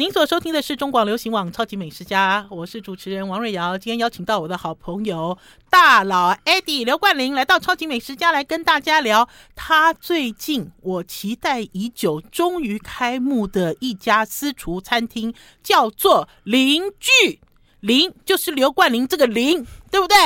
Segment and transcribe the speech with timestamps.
[0.00, 3.76] 您所收听的是中广流行网《超级美食家》，我是主持人王瑞瑶。
[3.76, 5.36] 今天邀请到我的好朋友
[5.68, 17.38] 大佬 Eddie 刘冠霖来到《超级美食家》来跟大家聊他最近我期待已久、终于开幕的一家私厨餐厅，叫做邻居。
[17.80, 20.16] 邻就是刘冠霖这个邻，对不对？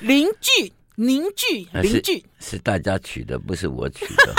[0.00, 4.34] 邻居凝聚邻居是，是大家取的，不是我取的。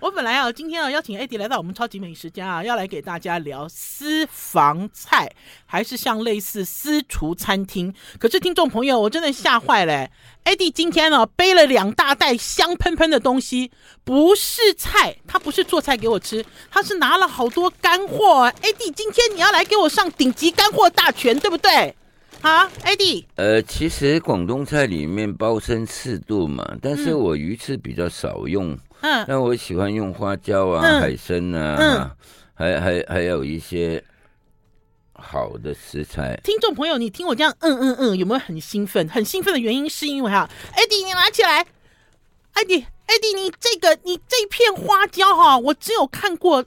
[0.00, 5.30] 我本来啊，今天啊邀请 Eddie 来到我们超级美食家啊，要来给大家聊私房菜，
[5.64, 7.94] 还是像类似私厨餐厅？
[8.18, 10.08] 可是听众朋友，我真的吓坏了
[10.44, 13.70] ，Eddie 今天呢、啊、背了两大袋香喷喷的东西，
[14.04, 18.50] 不是菜，他不是做菜给我吃，他是拿了好多干货。
[18.62, 21.94] Eddie 今天你要来给我上顶级干货大全，对不对？
[22.42, 23.24] 好，Eddie。
[23.36, 28.72] 呃，其实广东菜里面鲍参翅肚嘛，但是我鱼翅比较少用。
[28.72, 32.10] 嗯嗯，那我喜欢用花椒啊、嗯、海参啊，嗯、
[32.54, 34.02] 还还还有一些
[35.12, 36.38] 好的食材。
[36.42, 39.08] 听众朋友，你听我这样，嗯嗯嗯，有没有很兴奋？
[39.08, 41.64] 很兴奋的原因是因为哈，Eddie，你拿起来
[42.54, 46.64] ，Eddie，Eddie，你这个你这片花椒哈，我只有看过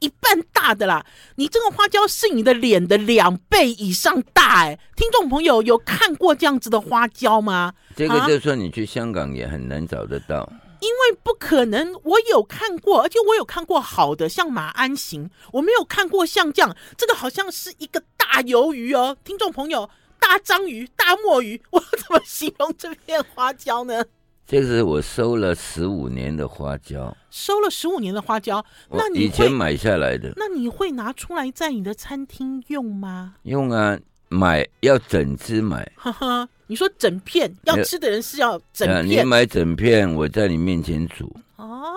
[0.00, 1.04] 一半大的啦。
[1.36, 4.78] 你这个花椒是你的脸的两倍以上大哎。
[4.96, 7.72] 听众朋友有看过这样子的花椒吗？
[7.96, 10.50] 这个就算你去香港也很难找得到。
[10.84, 19.88] 因为不可能，我有看过，而且我有看过好的，像马鞍形，我没有看过像这样，这个好像是一个大鱿鱼哦，听众朋友，
[20.20, 24.04] 大章鱼、大墨鱼，我怎么形容这片花椒呢？
[24.46, 33.36] 这是我收了十五年的花椒，收了十五年的花椒，那你以前买下来的，那你会拿出来在你的餐厅用吗？
[33.44, 33.98] 用啊。
[34.30, 41.94] 买要整只买，哈哈，你说整片要吃的人是要整片，你买整片，我在你面前煮哦，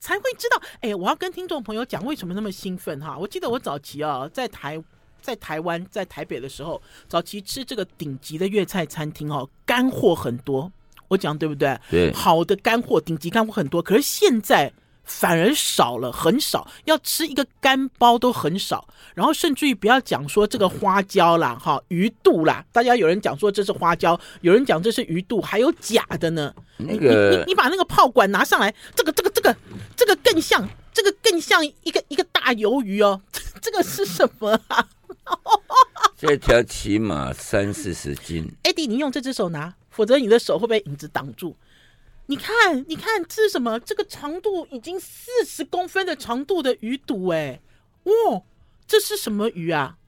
[0.00, 0.60] 才会知道。
[0.80, 3.16] 哎，我要跟听众朋友讲为什么那么兴奋哈。
[3.18, 4.82] 我记得我早期啊，在台
[5.20, 10.70] 在台湾在台北的时候，早期吃这个顶级的粤菜餐厅哦，干货很多，
[11.08, 11.78] 我讲对不对？
[11.90, 14.72] 对，好的干货，顶级干货很多，可是现在。
[15.04, 26.54] 反而少了，很少，要吃一个干包都很少，然后甚至于不要讲说这个花椒啦，哈，鱼肚啦，大家有人讲说这是花椒，有人讲这是鱼肚，还有假的呢。
[26.78, 29.56] 那个，你你你把那个炮管拿上来，这个这个这个
[29.96, 33.20] 这个更像，这个更像一个一个大鱿鱼哦，
[33.62, 34.88] 这个是什么啊？
[36.16, 38.50] 这条起码三四十斤。
[38.62, 41.56] Eddie，你用这只手拿，否则你的手会被影子挡住。
[42.26, 43.78] 你看，你看，这是什么？
[43.80, 47.60] 这个长度已经四十公分的长度的鱼肚，哎，
[48.04, 48.42] 哇，
[48.86, 49.98] 这是什么鱼啊？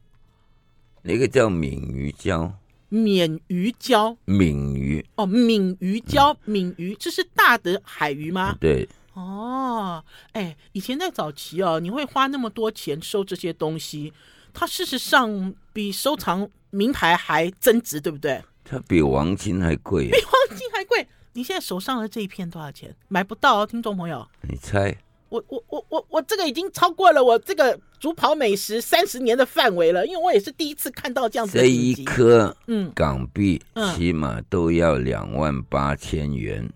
[1.02, 2.54] 那个叫闽鱼胶。
[2.88, 4.16] 闽鱼胶。
[4.24, 5.04] 闽鱼。
[5.16, 8.56] 哦，闽鱼胶，闽鱼，这是大的海鱼吗？
[8.60, 8.88] 对。
[9.12, 14.12] 哦，哎，以前在早期哦，你会花那么多钱收这些东西，
[14.54, 18.42] 它事实上比收藏名牌还增值，对不对？
[18.64, 20.10] 它比黄金还贵。
[20.10, 21.06] 比黄金还贵。
[21.36, 22.96] 你现在手上的这一片多少钱？
[23.08, 24.26] 买不到哦，听众朋友。
[24.48, 24.96] 你猜？
[25.28, 31.60] 我我我我我这个已经超过了我这个主跑美食三十年的范围了，因为我也是第一次看到这样子的。
[31.60, 33.60] 这一颗，嗯，港币
[33.94, 36.66] 起码都要两万八千元。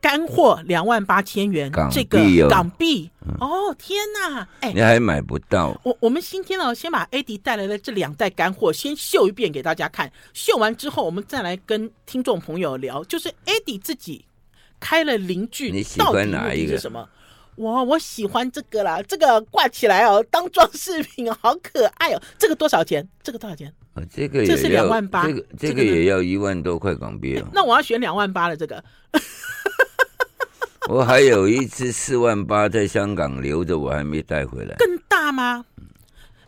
[0.00, 3.10] 干货两万八千元，港币、哦、这个港币
[3.40, 4.48] 哦，天哪！
[4.60, 5.78] 哎，你还买不到。
[5.82, 14.24] 我我们今天呢，先把 Eddie 带来的这两袋干货先秀一遍给大家看，秀完之后，我们再来跟听众朋友聊，就是 Eddie 自己
[14.78, 16.74] 开了邻居，你喜欢哪一个？
[16.74, 17.08] 是什么？
[17.56, 22.22] 我我喜欢这个啦，这个挂起来哦，当装饰品，好可爱哦。
[22.38, 23.06] 这个多少钱？
[23.20, 23.66] 这个多少钱？
[23.94, 27.48] 啊，这个也这是两万八，这个这个也要一万多块港币哦。
[27.52, 28.82] 那我要选两万八的这个。
[30.90, 34.74] 我还有一只四万八在香港留着，我还没带回来。
[34.78, 35.62] 更大吗？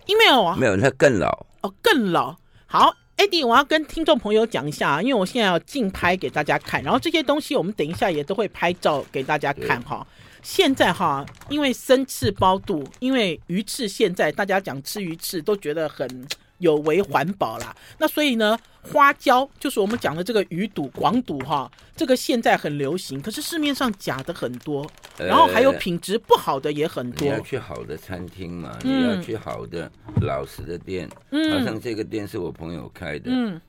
[0.07, 2.35] 因为哦，没有，它更老哦，更老。
[2.65, 10.07] 好，Eddie，我要跟听众朋友讲一下，因为我现在要竞拍给大家看，然后这些东西我们等一下也都会拍照给大家看哈。
[10.43, 16.27] 现在哈，因为生翅包肚，因为鱼翅，现在大家讲吃鱼翅都觉得很。
[16.61, 27.27] 有违环保啦，那所以呢，花椒就是我们讲的这个鱼肚、广肚哈，这个现在很流行，可是市面上假的很多，然后还有品质不好的也很多。
[27.27, 29.91] 你要去好的餐厅嘛，你要去好的
[30.23, 33.61] 老实的店，嗯，好像这个店是我朋友开的，嗯，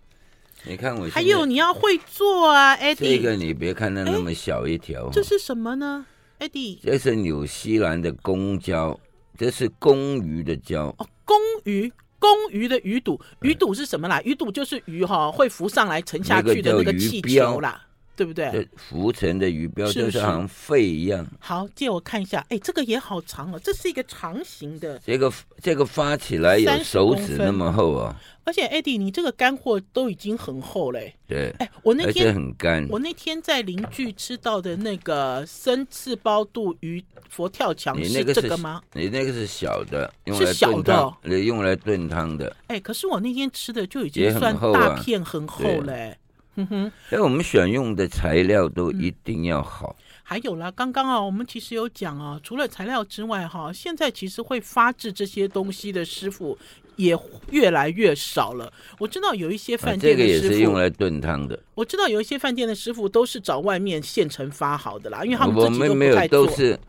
[0.64, 1.10] 你看我。
[1.10, 2.96] 还有你要会做啊，Eddie。
[2.96, 6.06] 这个你别看它那么小一条，这是什么呢
[6.40, 6.80] ，Eddie？
[6.82, 8.98] 这是纽西兰的公椒，
[9.38, 11.92] 这是公鱼的椒哦，公鱼。
[12.22, 14.22] 公鱼的鱼肚，鱼肚是什么啦？
[14.24, 17.82] 鱼肚就是鱼哈会浮上来沉下去的那个气球啦，
[18.22, 18.70] 对对不对？
[18.76, 21.26] 浮沉的鱼标就是好像肺一样。
[21.40, 25.00] 好，借我看一下，哎，这个也好长哦，这是一个长形的。
[25.06, 25.32] 这个
[25.62, 28.16] 这个发起来有手指那么厚啊！
[28.44, 31.14] 而且，Eddie，你这个干货都已经很厚嘞。
[31.28, 32.88] 对，哎，我那天很干。
[32.90, 38.82] 我那天在邻居吃到的那个生刺包肚鱼佛跳墙，是这个吗？
[38.94, 42.56] 你那个是小的，用来炖汤，是小的，用来炖汤的。
[42.68, 46.18] 哎，可是我那天吃的就已经算大片很厚嘞。
[46.56, 49.96] 哼哼，哎，我们选用的材料都一定要好。
[50.00, 56.58] 嗯、还有啦，刚刚啊，我们其实有讲啊，除了材料之外，哈，现在其实会发制这些东西的师傅
[56.98, 57.18] 也
[57.52, 58.72] 越来越少了。
[59.00, 61.58] 我知道有一些饭店的师傅，啊、这个也是用来炖汤的。
[61.74, 66.42] 我知道有一些饭店的师傅都是找外面现成发好的啦，因为他们自己都不太做。
[66.42, 66.80] 我们没有，都是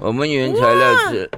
[0.00, 1.30] 我们原材料是。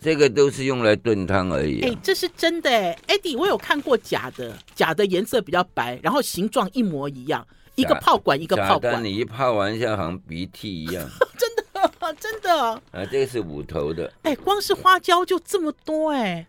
[0.00, 1.80] 这个都是用来炖汤而已。
[1.80, 9.04] 哎，这是真的哎，Eddie，我有看过假的，假的颜色比较白，然后形状一模一样，一个炮管一个炮管。
[9.04, 11.04] 你一泡完一下好像鼻涕一样。
[11.36, 12.74] 真的，真的。
[12.92, 14.12] 啊，这个是五头的。
[14.22, 16.46] 哎，光是花椒就这么多哎，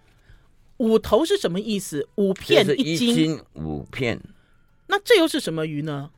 [0.78, 2.08] 五头是什么意思？
[2.16, 4.20] 五片一斤，一斤五片。
[4.88, 6.10] 那这又是什么鱼呢？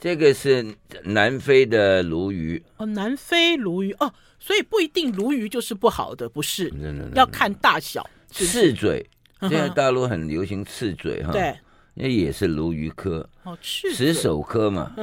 [0.00, 0.74] 这个是
[1.04, 2.60] 南非的鲈鱼。
[2.78, 4.12] 哦，南非鲈鱼哦。
[4.38, 6.72] 所以不一定鲈鱼就是不好的，不是？
[7.14, 8.08] 要看大小。
[8.28, 9.06] 刺嘴，
[9.42, 11.30] 现在大陆很流行刺嘴哈。
[11.32, 11.54] 对，
[11.92, 13.28] 那也是鲈鱼科。
[13.42, 14.94] 哦，齿手科嘛。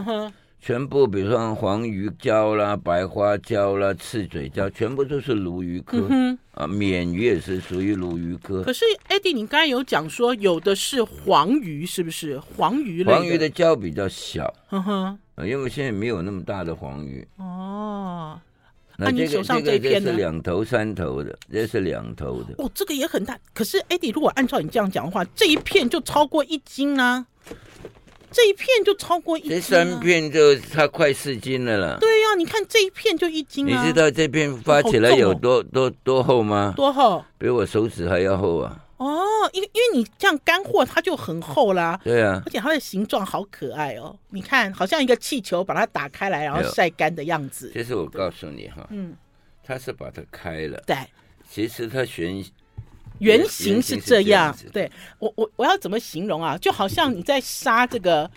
[0.60, 6.06] 全部比如说黄鱼胶啦、白花胶啦、赤嘴胶，全部都是鲈鱼科。
[6.10, 8.64] 嗯啊，鲶鱼也是属于鲈鱼科。
[8.64, 12.40] 可是，Eddie，你刚才有讲说有的是黄鱼，是不是？
[12.40, 13.14] 黄鱼类。
[13.14, 14.54] 黄鱼的胶比较小。
[14.68, 15.20] 哼哼。
[15.46, 17.26] 因为现在没有那么大的黄鱼。
[17.38, 18.40] 哦。
[18.98, 20.10] 那你手上这一片呢？
[20.10, 22.56] 这是两头三头的，这是两头的。
[22.58, 23.38] 哦，这个也很大。
[23.54, 27.28] 可是，Eddie，如果按照你这样讲的话，这一片就超过一斤呢？
[28.32, 29.52] 这一片就超过一斤。
[29.52, 31.98] 这三片就差快四斤了啦。
[32.00, 33.82] 对呀，你看这一片就一斤啊。
[33.82, 36.74] 你知道这片发起来有多多多厚吗？
[36.76, 37.24] 多厚？
[37.38, 38.84] 比我手指还要厚啊。
[38.98, 39.22] 哦，
[39.54, 42.00] 因为因为你这样干货，它就很厚啦。
[42.04, 44.18] 对啊，而且它的形状好可爱哦。
[44.30, 47.70] 你看，好像一个气球，把它打开来，然后晒干的样子。
[47.74, 49.16] 其实我告诉你哈，嗯，
[49.64, 50.82] 它是把它开了。
[50.88, 50.98] 对，
[51.48, 52.44] 其实它原
[53.20, 54.56] 原型是这样。
[54.72, 56.58] 对我我我要怎么形容啊？
[56.58, 58.30] 就好像你在杀这个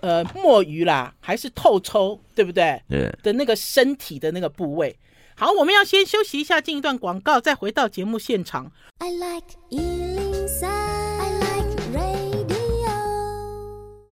[0.00, 2.82] 呃墨鱼啦，还是透抽，对不对？
[2.88, 4.96] 对的那个身体的那个部位。
[5.34, 8.72] 好，我们要先休息一下，进一段广告，再回到节目现场。
[8.98, 10.25] I like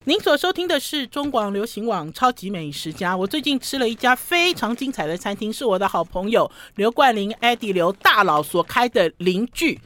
[0.06, 3.16] 您所收听的是中广流行网超级美食家。
[3.16, 9.80] 我最近吃了一家非常精彩的餐厅，是我的好朋友刘冠霖 Eddie 刘大佬所开的邻居。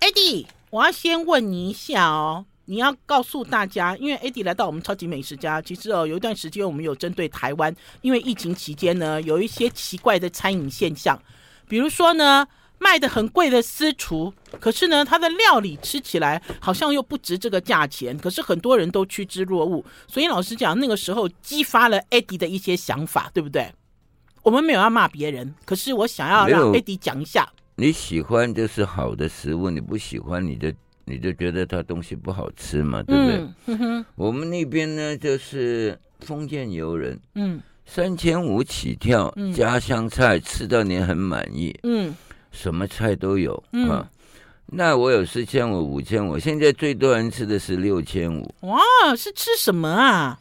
[0.00, 2.46] Eddie，我要先问你一下哦。
[2.64, 11.20] 你要告诉大家，因为 Eddie 来到我们超级美食家，其实哦，有一段时间我们有针对台湾，因为疫情期间呢，有一些奇怪的餐饮现象，
[11.68, 12.48] 比如说呢，
[12.78, 23.72] 卖的很贵的私厨，可是呢，它的料理吃起来好像又不值这个价钱，可是很多人都趋之若鹜，所以老实讲，那个时候激发了 Eddie 的一些想法，对不对？
[24.42, 30.72] 我们没有要骂别人，可是我想要让 Eddie 讲一下，你喜欢就是好的食物，你不喜欢你就。
[31.10, 33.48] 你就觉得它东西不好吃嘛，对不对？
[33.64, 34.04] 嗯哼。
[34.14, 42.14] 我们那边呢，就是封建游人，嗯，三千五起跳，嗯，家乡菜吃到你很满意，嗯，
[42.50, 44.08] 什么菜都有，嗯，啊。
[44.70, 48.54] 那我有四千五、五千五，现在最多人吃的是六千五。
[48.60, 48.80] 哇，
[49.16, 50.38] 是吃什么啊？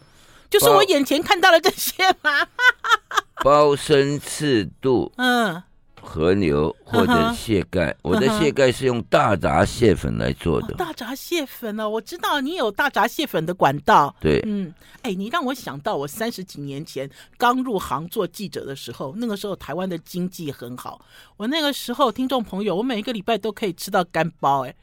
[0.50, 2.48] 就是我眼前看到的这些吗？
[3.44, 5.64] 包身赤肚，嗯。
[6.08, 7.96] 和牛或者蟹盖，uh.
[8.04, 10.70] 我的蟹盖是用大闸蟹粉来做的。
[10.70, 10.78] Uh.
[10.78, 11.90] 大闸蟹粉呢、哦？
[11.90, 14.16] 我知道你有大闸蟹粉的管道。
[14.22, 21.06] 对，嗯，哎，你让我想到我三十几年前刚入行做记者的时候，那个时候台湾的经济很好。
[21.36, 24.66] 我那个时候，听众朋友，我每一个礼拜都可以吃到干包。
[24.66, 24.74] 哎，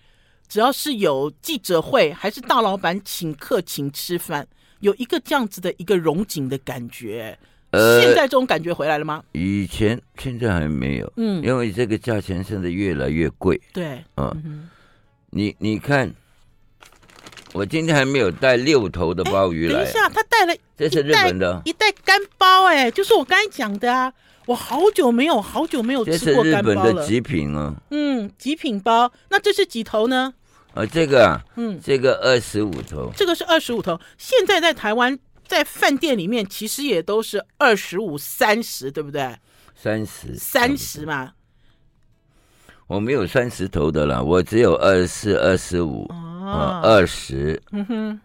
[0.47, 4.47] 只要是有记者会，还是大老板请客请吃饭，
[4.81, 7.39] 有一个这样子的一个荣景的感觉。
[8.01, 9.23] 现在这种感觉回来了吗？
[9.33, 13.61] 呃、以前现在还没有，嗯，因为这个价钱现在越来越贵。
[13.73, 14.69] 对，啊，嗯、
[15.31, 16.13] 你你看，
[17.53, 19.83] 我今天还没有带六头的鲍鱼来。
[19.83, 24.13] 等一下，他带了，这是日本的一袋干包，哎，就是我刚才讲的啊。
[24.47, 26.75] 我好久没有，好久没有吃过干包了。
[26.75, 27.75] 这是日本的极品啊。
[27.91, 30.35] 嗯，极品包，那这是几头呢？
[30.75, 33.99] 啊，这个啊，嗯，这个二十五头，这个是二十五头。
[34.19, 35.19] 现在在台湾。
[35.47, 39.37] 在饭店里面，其实也都是二十五、三十，对不对？
[39.75, 41.33] 三十，三十嘛。
[42.87, 47.61] 我没有三十头的了，我只有二十四、二十五，啊，二十。
[47.73, 48.21] 嗯哼。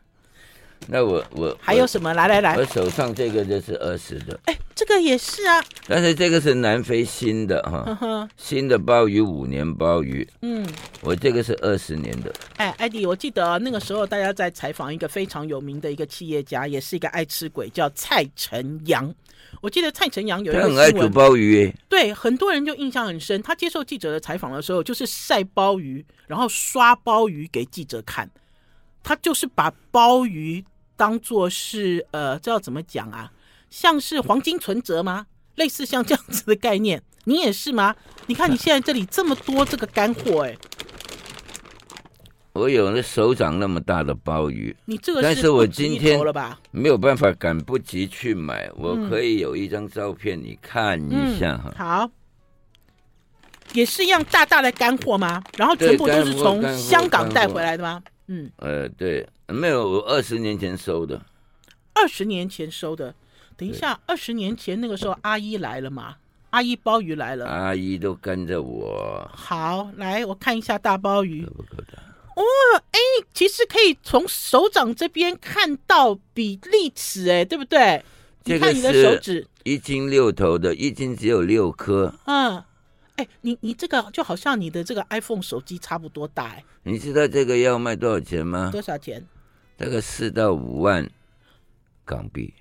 [0.88, 2.14] 那我我还有什么？
[2.14, 4.40] 来来来，我手上这个就是二十的。
[4.46, 5.64] 哎，这个也是啊。
[5.88, 10.28] 但是这个是南非新的哈，呵呵新的鲍鱼五年鲍鱼。
[10.42, 10.68] 嗯，
[11.02, 12.34] 我这个是二十年的。
[12.58, 19.14] 哎，艾迪，我记得那个时候大家在采访一个非常有名的一个企业家，也是一个爱吃鬼，叫蔡成阳。
[19.62, 23.42] 我记得蔡成阳有一个他很爱煮鲍鱼，对很多人就印象很深。
[23.42, 28.30] 他接受记者的采访的时候，就是晒鲍鱼，然后刷鲍鱼给记者看。
[29.04, 30.64] 他就是把鲍鱼。
[30.96, 33.32] 当做是呃，这要怎么讲啊？
[33.70, 35.28] 像是黄金存折吗？
[35.56, 37.96] 类似像这样子的概念，你也是吗？
[38.26, 40.58] 你看你现在这里这么多这个干货，哎，
[42.52, 46.20] 我有那手掌那么大的鲍鱼，你这个是，但是我今天
[46.72, 51.78] 没有办法赶不及去买，我可以有一张照片，你看一下哈、嗯嗯。
[51.78, 52.12] 好，
[53.72, 55.42] 也是一样大大的干货吗？
[55.56, 58.04] 然后全部都是从香港带回来的吗？
[58.32, 61.20] 嗯，呃，对，没有，我二十年前收的，
[61.94, 63.14] 二十年前收的。
[63.58, 66.16] 等一下，二十年前那个时候，阿姨来了嘛？
[66.52, 69.28] 阿姨鲍鱼来了，阿姨都跟着我。
[69.34, 71.44] 好，来，我看一下大鲍鱼。
[71.44, 72.44] 哦，
[72.92, 73.00] 哎，
[73.34, 78.04] 其实可以从手掌这边看到比例尺，哎，对不对？
[78.44, 82.14] 你看你的手指，一斤六头的，一斤只有六颗。
[82.26, 82.64] 嗯。
[83.20, 86.64] 哎，你你这个就好像你的这个 iPhone 手机差不多大哎。
[86.84, 88.70] 你知道这个要卖多少钱吗？
[88.72, 89.22] 多少钱？
[89.76, 91.06] 大概四到五万
[92.06, 92.54] 港币。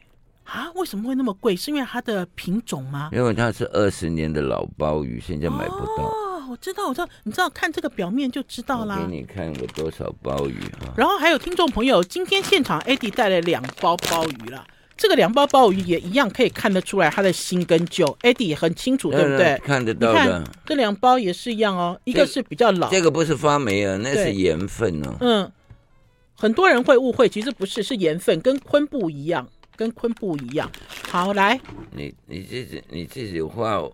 [0.42, 0.68] 啊？
[0.74, 1.54] 为什么会那么贵？
[1.54, 3.08] 是因为它的品种吗？
[3.12, 6.02] 因为它是二十年的老鲍鱼，现在买不到。
[6.02, 8.98] 哦，我知道，我知道，你知道看这个表面就知道啦。
[8.98, 10.90] 给你看我多少鲍鱼啊？
[10.96, 14.66] 然后还有听众朋友，今天现场 Eddie 带了两包鲍鱼了。
[14.98, 19.56] 这个两包鲍鱼也一样可以看得出来它的新跟旧，Eddie 也很清楚，对不对？
[19.64, 20.42] 看得到的。
[20.66, 25.16] 这两包也是一样哦，一个是比较老，这个不是发霉啊，那是盐分哦。
[25.20, 25.52] 嗯，
[26.34, 30.68] 很多人会误会，其实不是，是盐分，跟昆布一样，跟昆布一样。
[31.08, 31.60] 好，来，
[31.92, 33.92] 你你自己你自己画哦。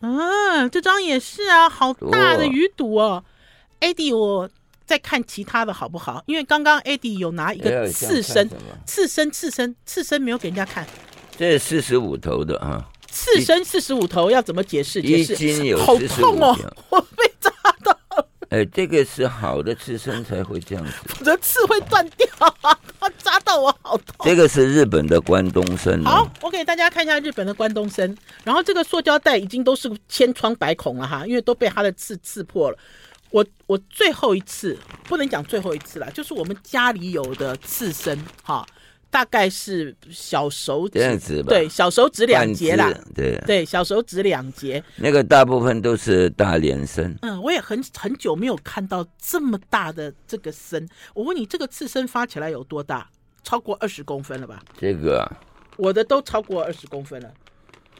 [0.00, 3.22] 嗯，这张也是啊，好大的鱼肚哦
[3.80, 4.48] ，Eddie 我。
[4.86, 6.22] 再看其他的好不好？
[6.26, 8.48] 因为刚刚 Eddie 有拿一个刺身，
[8.86, 10.86] 刺身，刺身，刺身没有给人家看。
[11.36, 12.88] 这是四十五头的啊。
[13.08, 15.00] 刺身四十五头要怎么解释？
[15.00, 16.56] 一斤有好痛哦！
[16.90, 17.50] 我被扎
[17.82, 17.98] 到。
[18.50, 22.28] 哎，这个是好的刺身才会这样子，我的刺会断掉
[22.60, 22.78] 啊！
[23.00, 24.14] 它扎到我好痛。
[24.20, 26.00] 这个是日本的关东参。
[26.04, 28.14] 好，我给大家看一下日本的关东参。
[28.44, 32.78] 然后这个塑胶袋已经都是千疮百孔了哈，因为都被它的刺刺破了。
[33.36, 38.66] 我我最后一次不能讲最后一次了，就是我们家里有的刺身哈，
[39.10, 44.82] 大概是小手指，对，小手指两节啦，对对，小手指两节。
[44.96, 47.14] 那个大部分都是大连参。
[47.20, 50.88] 嗯，我也很很久没有看到这么大的这个参。
[51.12, 53.06] 我问你，这个刺身发起来有多大？
[53.42, 54.62] 超过二十公分了吧？
[54.78, 55.28] 这个啊，
[55.76, 57.30] 我的都超过二十公分了。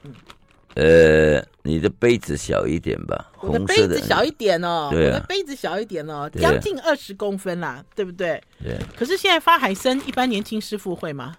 [0.04, 0.14] 嗯。
[0.76, 3.32] 呃，你的杯子小一点吧？
[3.40, 8.38] 我的杯子小一点哦，对、啊，我的杯子小一点哦，将近二十公分啦，对不对？
[8.62, 8.78] 对。
[8.94, 11.34] 可是现在发海参，一般年轻师傅会吗？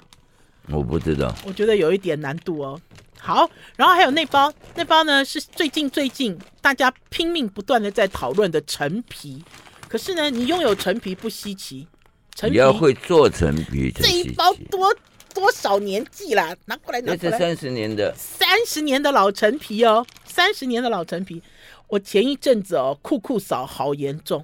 [0.69, 2.81] 我不知道，我觉得有一点难度哦。
[3.19, 9.43] 好，然后还有那包，那包呢是最近最近大家拼命不断的在讨论的陈皮。
[9.87, 11.87] 可是呢，你拥有陈皮不稀奇，
[12.33, 14.91] 陈皮你要会做陈皮，这一包多。
[15.37, 16.55] 多少年纪啦？
[16.65, 17.17] 拿过来，拿过来。
[17.17, 21.39] 这是三十年的，三十年的老陈皮哦，三十年的老陈皮。
[21.87, 24.43] 我前一阵子哦，酷酷扫好严重，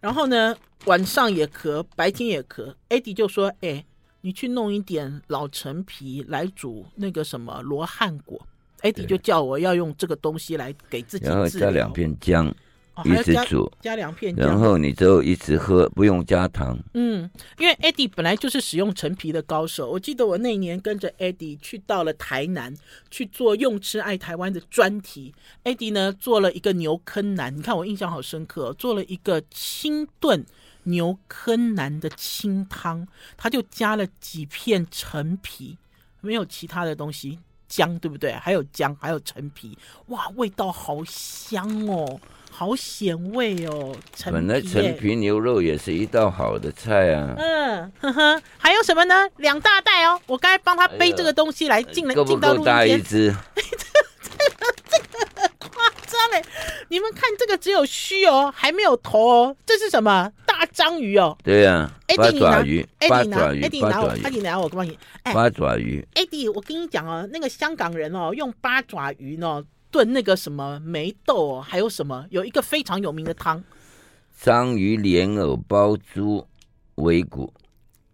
[0.00, 0.56] 然后呢，
[0.86, 2.74] 晚上也咳，白天也咳。
[2.88, 3.84] Eddie 就说：“哎，
[4.20, 8.44] 你去弄一点老陈皮来煮那个什么罗汉果。
[8.82, 12.52] ”Eddie 就叫我要用这个东西来给自己治疗，然后加两片姜。
[13.04, 16.78] 一直煮，哦、加两片，然后你就一直喝，不用加糖。
[16.94, 19.90] 嗯，因为 Eddie 本来就是使用陈皮的高手。
[19.90, 22.74] 我记得我那年跟着 Eddie 去到了台南
[23.10, 25.34] 去做“用吃爱台湾”的专题。
[25.64, 30.44] Eddie 呢做了一个牛坑南，你看我印象好深刻，做了一个清炖
[30.84, 35.76] 牛坑南的清汤，他就加了几片陈皮，
[36.20, 37.38] 没有其他的东西，
[37.68, 38.32] 姜对不对？
[38.32, 39.76] 还有姜，还有陈皮，
[40.06, 42.20] 哇，味道好香哦。
[42.58, 43.94] 好鲜味哦！
[44.14, 47.34] 陈皮，本来陈皮牛肉也是一道好的菜啊。
[47.36, 49.28] 嗯，呵呵，还有什么呢？
[49.36, 52.64] 两大袋哦，我刚才帮他背这个东西来进来进到录音间。
[52.64, 53.30] 够不够大一只？
[54.22, 54.98] 这个这
[55.42, 56.42] 个夸张嘞！
[56.88, 59.56] 你们看这个只有须哦，还没有头哦。
[59.66, 60.32] 这是什么？
[60.46, 61.36] 大章鱼哦。
[61.44, 61.92] 对呀。
[62.16, 62.86] 八爪鱼。
[63.06, 63.60] 八爪鱼。
[63.64, 64.98] Eddie 拿我，Eddie 拿我帮你。
[65.24, 66.02] 八爪鱼。
[66.14, 69.62] Eddie，我跟你讲哦，那个香港人哦，用八爪鱼呢。
[69.96, 72.26] 炖那个什么梅豆，还有什么？
[72.28, 73.64] 有一个非常有名的汤，
[74.38, 76.46] 章鱼莲藕包猪
[76.96, 77.50] 尾骨，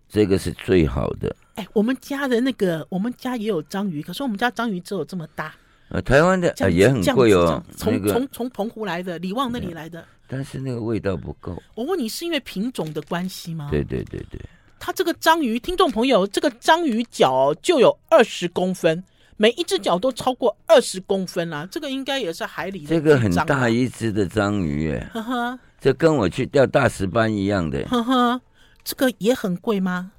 [0.09, 1.35] 这个是最好的。
[1.57, 5.53] 哎，我们家的那个，我们家也有章鱼，可是我们家章鱼只有这么大。
[5.89, 10.05] 呃，台湾的啊也很贵哦，从从从澎湖来的，李旺那里来的。
[10.29, 11.61] 但是那个味道不够。
[11.75, 13.67] 我问你，是因为品种的关系吗？
[13.73, 14.41] 对对对对。
[14.79, 19.03] 它这个章鱼，听众朋友，这个章鱼脚就有二十公分。
[19.37, 22.87] 每一只脚都超过二十公分啦，这个应该也是海里的。
[22.87, 27.83] 这个很大一只的章鱼，哎，呵呵，这跟我去钓大石斑一样的。
[27.89, 28.41] 呵呵，
[28.85, 30.13] 这个也很贵吗？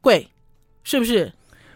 [0.00, 0.28] 贵，
[0.82, 1.32] 是不是？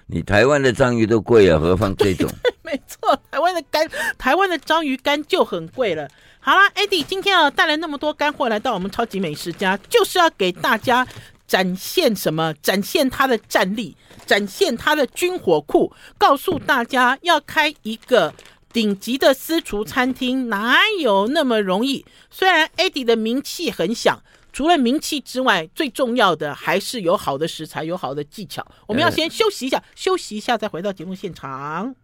[0.07, 2.31] 你台湾的章鱼都贵啊，何况这种？
[2.63, 6.09] 没错，台湾的干，台湾的章鱼干就很贵了。
[6.41, 11.07] 好啦，Eddie 今天啊带来那么多干货来到我们超级美食家，就是要给大家。
[11.49, 12.53] 展现什么？
[12.61, 13.97] 展现它的战力，
[14.29, 18.35] 展现他的军火库，告诉大家要开一个
[18.71, 22.05] 顶级的私厨餐厅，哪有那么容易？
[22.31, 28.65] 虽然 Eddie 的名气很响，除了名气之外，最重要的还是有好的食材，有好的技巧。
[28.87, 31.95] 我们要先休息一下，休息一下再回到节目现场。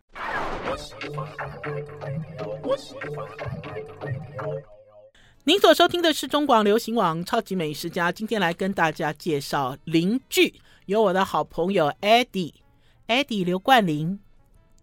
[5.46, 10.54] 您所收听的是中广流行网《超级美食家》，今天来跟大家介绍邻居，
[10.86, 14.18] 有我的好朋友 Eddie，Eddie 刘冠霖。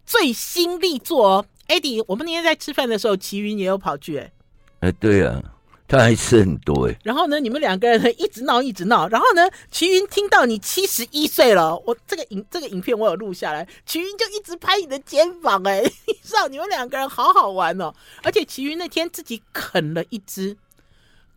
[0.04, 1.46] 最新力作。
[1.68, 4.32] Eddie，我们那天在吃饭的时候，齐云也有跑去，哎，
[4.80, 5.42] 哎，对啊。
[5.88, 17.92] 他还吃很多哎，然后呢，你们两个人一直闹一直闹，然后呢，齐云听到你七十一岁了，我这个影这个影片我有录下来，齐云就一直拍你的肩膀哎， 你知道你们两个人好好玩哦，
[18.22, 20.56] 而且齐云那天自己啃了一只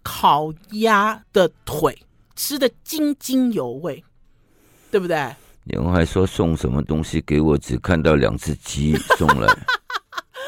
[0.03, 4.01] 烤鸭的腿，吃的津津有味，
[4.95, 5.17] 对不对？
[5.65, 9.53] 然后还说送什么东西给我，只看到两只鸡送来。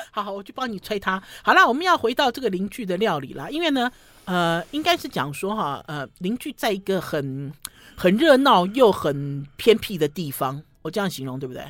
[0.10, 1.22] 好 好，我去帮你催他。
[1.44, 3.92] 好了，我们要回到这个邻居的料理了，因为呢，
[4.24, 7.52] 呃，应该是讲说哈，呃，邻居在一个很
[7.98, 11.62] 很热闹又很偏僻的地方，我这样形容对不对？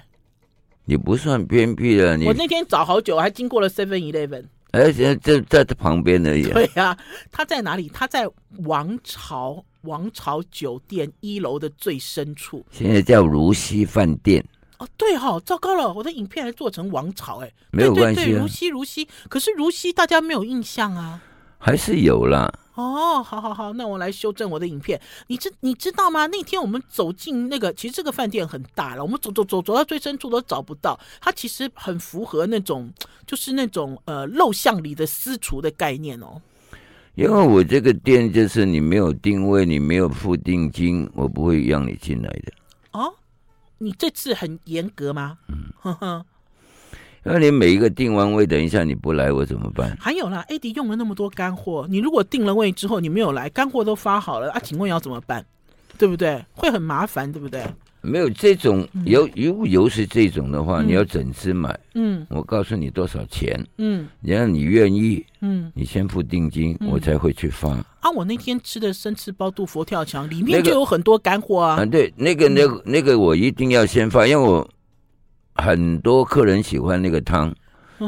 [0.86, 4.44] 你不算偏僻了，你我那天找好久，还经过了 Seven Eleven，
[4.78, 6.44] 而且在在这旁边而已。
[6.50, 6.98] 对呀、啊，
[7.32, 7.90] 他在哪里？
[7.94, 8.28] 他在
[8.66, 14.44] 王朝王朝酒店一楼的最深处，现在叫如溪饭店。
[14.78, 21.20] 哦，对哈、哦，糟糕了，我的影片还做成王朝哎，没有关系、啊，对对对，如溪如溪，可是如溪大家没有印象啊，
[21.58, 22.54] 还是有啦。
[22.78, 25.02] 哦，好好好，那我来修正我的影片。
[25.26, 26.28] 你知你知道吗？
[26.28, 31.00] 那天我们走进那个，其实这个饭店很大了，我们走走走走到最深处都找不到。
[31.20, 32.94] 它其实很符合那种，
[33.26, 36.40] 就是那种呃陋巷里的私厨的概念哦。
[37.16, 42.54] 因为我这个店就是你没有定位，你没有付定金，我不会让你进来的。
[42.92, 43.12] 哦。
[43.80, 45.38] 你这次很严格吗？
[45.50, 46.26] 嗯，呵呵。
[47.24, 49.96] 那你每一个定完位，等一下你不来，我怎么办？
[50.00, 55.46] 还有啦，Eddie 用了那么多干货，你如果定了位之后你没有来，干货都发好了啊，请问要怎么办？
[55.98, 56.44] 对不对？
[56.54, 57.64] 会很麻烦，对不对？
[58.02, 61.78] 没有这种油油油是这种的话，嗯、你要整只买。
[61.96, 63.60] 嗯，我告诉你多少钱。
[63.80, 67.70] 嗯，然后你愿意，嗯，你先付定金，嗯、我才会去发。
[68.00, 71.82] 啊，我那天吃的生吃包肚佛跳墙里面就有很多干货啊。
[71.82, 74.66] 啊，对，那个那个那个我一定要先发，因为我
[75.58, 77.54] 很多客人喜欢那个汤。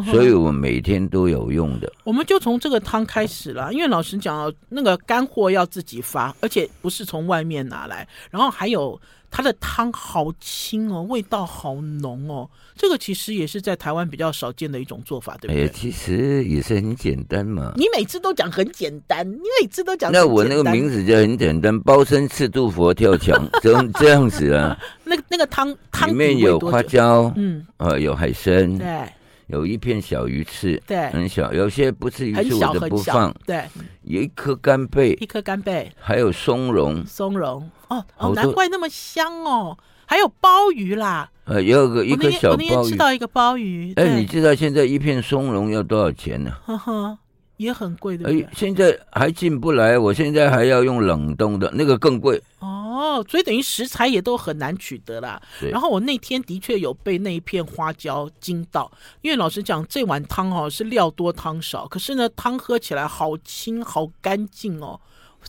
[0.06, 1.92] 所以我每天都有用的。
[2.04, 8.08] 我们就从这个汤开始了，因为老实讲，那个干货要自己发，而且不是从外面拿来。
[8.30, 9.00] 然后还有
[9.32, 12.50] 它的汤好清哦，味道好浓哦。
[12.76, 15.66] 这个其实也是在台湾比较少见的一种做法，对不对？
[15.66, 17.74] 哎，其实也是很简单嘛。
[17.76, 20.12] 你每次都讲很简单，你每次都讲。
[20.12, 24.78] 那我那个名字就很简单，包身赤肚佛跳墙， 这样这样子啊。
[25.04, 29.10] 那个那个汤汤里面有花椒，嗯，呃，有海参，对。
[29.50, 31.52] 有一片小鱼翅，对，很小。
[31.52, 33.36] 有些不是鱼翅，我都不放。
[33.46, 33.64] 对，
[34.04, 39.78] 有一颗干贝，一颗干贝，还有松茸，松茸哦哦，难怪那么香哦。
[40.06, 42.70] 还有鲍鱼啦，呃，有个一个小鲍鱼。
[42.70, 43.94] 我那天吃到一个鲍鱼。
[43.96, 46.52] 哎，你知道现在一片松茸要多少钱呢？
[46.66, 47.18] 呵呵，
[47.60, 48.30] 也很贵的。
[48.30, 52.42] 哎，现在还进不来，我现在还要用冷冻的，那个更贵。
[52.60, 55.42] 哦，所以等于食材也都很难取得啦。
[55.70, 58.90] 然后我那天的确有被那一片花椒惊到，
[59.22, 64.98] 因为老实讲，这碗汤哦是料多汤少，可是呢汤喝起来好清好干净哦。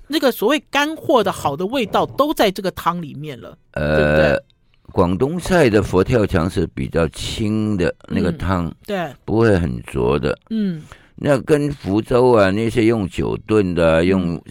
[0.09, 3.57] 那个所谓干货的好的味道都在这个汤里面了。
[3.73, 4.43] 呃，对对
[4.91, 10.37] 广东菜的佛跳墙是比较清的那个汤，嗯、对，不会很浊的。
[10.51, 10.83] 嗯。
[11.23, 14.43] 那跟福州啊那些用酒炖的、啊、用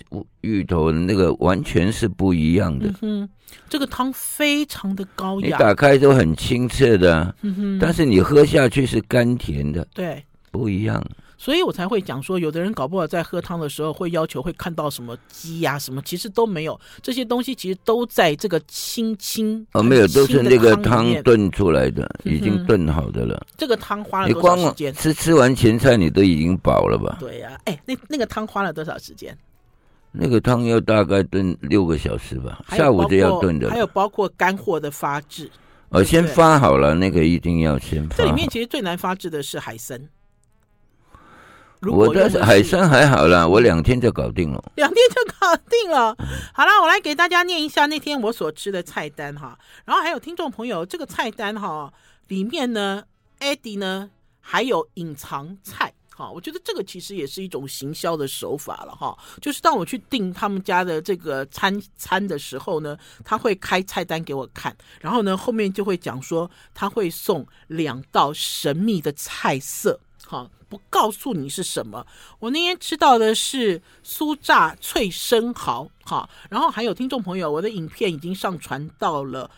[0.42, 2.94] 芋头的那个完全是不一样的。
[3.02, 3.28] 嗯，
[3.68, 7.36] 这个汤非常的高雅，你打开都很清澈的、啊。
[7.42, 9.86] 嗯哼，但是你喝下去是甘甜的。
[9.96, 11.04] 对，不一样。
[11.42, 23.36] 所以我才会讲说，有的人搞不好在喝汤的时候会要求会看到什么鸡呀、啊、什么，其实都没有，这些东西其实都在这个清清哦，没有，都是那个汤炖出来的，已经炖好的了。
[23.36, 24.94] 嗯、这个汤花了多少时间？
[24.94, 27.18] 吃吃完前菜你都已经饱了吧？
[27.22, 29.36] 对呀、啊，哎，那那个汤花了多少时间？
[30.12, 33.70] 那个汤要大概炖六个小时吧，下午就要炖的。
[33.70, 35.50] 还有包括干货的发制，
[35.88, 38.18] 哦，先发好了，那个一定要先发。
[38.18, 39.98] 这里面其实最难发制的是海参。
[41.82, 44.62] 我的海参还好啦，我两天就搞定了。
[44.76, 46.16] 两天就搞定了。
[46.54, 51.92] 好了，我来给大家念一下那天我所吃的菜单哈，然后还有听众朋友，这个菜单哈
[52.28, 53.04] 里面呢
[53.40, 54.10] ，Eddie 呢
[54.42, 55.94] 还有隐藏菜。
[56.14, 59.18] 哈，我觉得这个其实也是一种行销的手法了哈。
[59.42, 72.06] 就是当我去订他们家的这个餐餐的时候呢，他会开菜单给我看，然后呢后面就会讲说他会送两道神秘的菜色，好，不告诉你是什么。
[72.40, 79.50] 我那天吃到的是酥炸脆生蚝，哈，然后还有听众朋友，我的影片已经上传到了。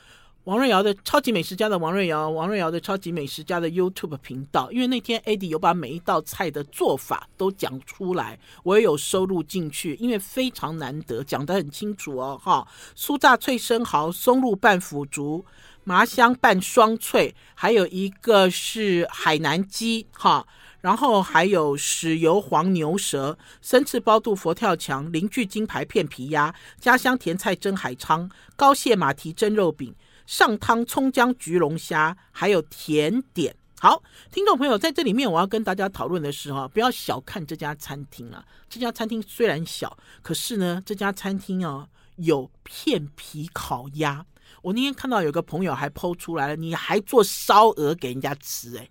[0.46, 15.46] 王瑞瑶的超级美食家的王瑞瑶，王瑞瑶的超级美食家的 YouTube 频道，因为那天 AD 有把每一道菜的做法都讲出来，我也有收录进去，因为非常难得，讲得很清楚哦，哈，酥炸脆生蚝、松露拌腐竹、
[15.84, 20.48] 麻香拌双脆，还有一个是海南鸡，哈，
[20.82, 29.96] 然后还有豉油黄牛舌、生翅包肚佛跳墙、邻居金牌片皮鸭、家乡甜菜蒸海昌、高蟹马蹄蒸肉饼。
[30.28, 33.54] 上汤葱姜焗龙虾，还有甜点。
[33.80, 38.46] 好，听众朋友，在这里面我要跟大家讨论的是哈，不要小看这家餐厅啊。
[38.70, 44.26] 这家餐厅虽然小，可是呢，这家餐厅哦有片皮烤鸭。
[44.62, 48.90] 我那天看到有个朋友还剖出来了，你还做烧鹅给人家吃哎，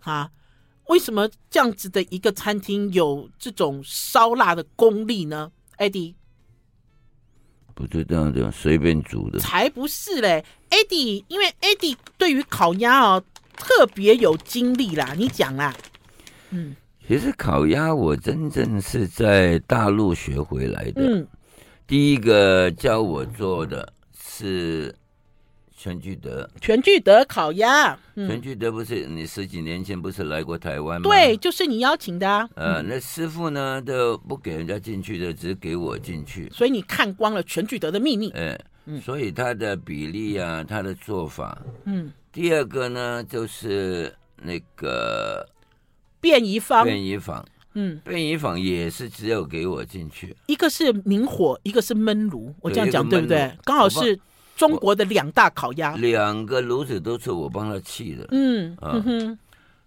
[0.00, 0.30] 啊，
[0.86, 6.14] 为什么这样子的一个餐厅有这种烧腊的功力呢？Eddie。
[7.74, 13.24] 不是这样这样随便煮的，才不是嘞，Eddie，因为 Eddie 对于烤鸭哦
[13.56, 15.74] 特别有经历啦，你讲啦。
[16.50, 16.76] 嗯，
[17.08, 21.26] 其实烤鸭我真正是在大陆学回来的，嗯，
[21.86, 24.94] 第一个教我做的是。
[25.82, 27.98] 全聚德，全聚德烤鸭。
[28.14, 31.10] 嗯、全聚德不是你十几年前不是来过台湾吗？
[31.10, 32.48] 对，就是你邀请的、啊。
[32.54, 36.48] 呃，那师傅呢都不给人家进去的，只给我进去。
[36.50, 38.30] 所以你看光了全聚德的秘密。
[38.30, 41.60] 哎，嗯、所以他的比例啊，他的做法。
[41.86, 42.12] 嗯。
[42.30, 45.44] 第二个呢，就是那个
[46.20, 46.84] 便宜坊。
[46.84, 47.44] 便宜坊。
[47.74, 50.36] 嗯，便宜坊也是只有给我进去。
[50.46, 52.54] 一个是明火，一个是焖炉。
[52.60, 53.52] 我这样讲对不对？
[53.64, 54.16] 刚好是。
[54.62, 58.28] 中国的两大烤鸭，两个炉子都是我帮他砌的。
[58.30, 59.02] 嗯，啊，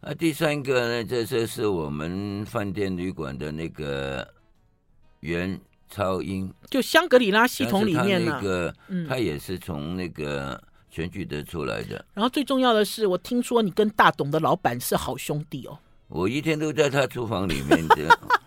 [0.02, 4.28] 啊，第三个呢，这这是我们饭店旅馆的那个
[5.22, 5.58] 袁
[5.90, 10.62] 超英，就香格里拉系统里面那个，嗯，他也是从那个
[10.92, 12.04] 全聚德出来的。
[12.14, 15.80] 然后最重要的是，我听说你跟大董的老板是好兄弟哦。
[16.10, 18.20] 我一天都在他厨房里面的。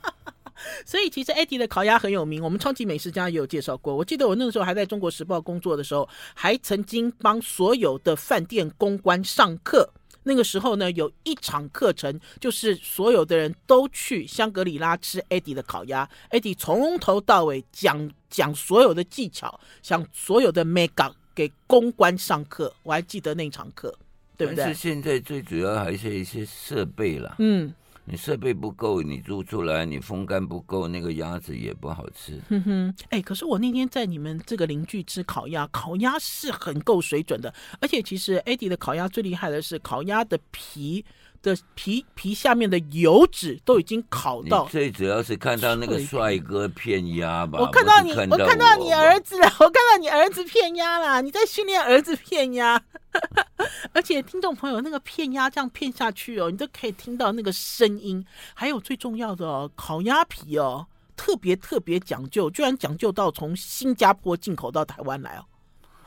[0.85, 3.95] 所以其实 Eddie 的烤鸭很有名，我们超级美食家也有介绍过。
[3.95, 9.91] 我记得我那个时候还在中国时报工作的时候，还曾经帮所有的饭店公关上课。
[10.25, 16.07] 那个时候呢，有一场课程就是所有的人都去香格里拉吃 Eddie 的烤鸭。
[16.31, 22.75] Eddie 从头到尾讲讲所有的技巧，讲所有的 mega 给公关上课。
[22.83, 23.95] 我还记得那场课，
[24.37, 24.65] 对不对？
[24.65, 27.37] 但是现在最主要还是一些设备了。
[27.39, 27.73] 嗯。
[28.11, 32.41] 你设备不够，你做出来你风干不够，那个鸭子也不好吃。
[32.49, 41.05] 哼哼，哎，可是我那天在你们这个邻居吃烤鸭，烤鸭是很够水准的，而且其实 Adi 的烤鸭最厉害的是烤鸭的皮
[41.43, 44.67] 的皮皮下面的油脂都已经烤到。
[44.67, 47.61] 最主要是看到那个帅哥片鸭吧？
[47.61, 52.81] 我看到你，看到我，我看到你儿子了，我看到你儿子片鸭了，你在训练儿子片鸭。
[53.93, 58.25] 而且听众朋友，那个片鸭这样片下去哦，你都可以听到那个声音。
[58.55, 65.45] 还有最重要的哦，烤鸭皮哦，特别特别讲究，居然讲究到从新加坡进口到台湾来哦。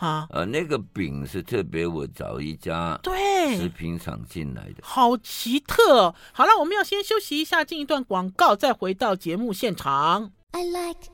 [0.01, 6.15] 啊，呃，那个饼是特别我找一家对食品厂进来的，好奇特。
[6.33, 10.31] 好了，我们要先休息一下，进一段广告，再回到节目现场。
[10.53, 11.07] I like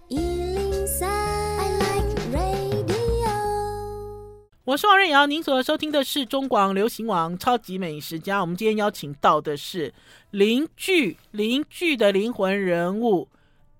[4.63, 8.39] 我是王瑞瑶，您所收听的是中广流行网超级美食家。
[8.39, 9.93] 我们今天邀请到的是
[10.31, 13.27] 邻居邻居的灵魂人物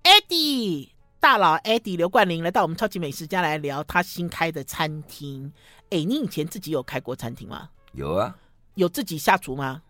[0.02, 0.88] Eddie
[1.20, 5.52] 大佬 Eddie 刘冠霖来到我们超级美食家来聊他新开的餐厅。
[5.90, 7.68] 哎，你以前自己有开过餐厅吗？
[7.92, 8.36] 有啊。
[8.74, 9.82] 有自己下厨吗？